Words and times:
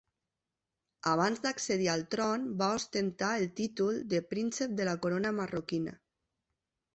Abans 1.09 1.43
d'accedir 1.43 1.89
al 1.95 2.05
tron, 2.15 2.47
va 2.61 2.69
ostentar 2.77 3.29
el 3.43 3.45
títol 3.61 4.01
de 4.15 4.23
príncep 4.33 4.75
de 4.81 4.89
la 4.89 4.97
Corona 5.05 5.35
marroquina. 5.43 5.95